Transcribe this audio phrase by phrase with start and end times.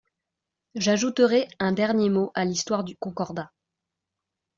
[0.73, 3.51] J’ajouterai un dernier mot à l’histoire du Concordat.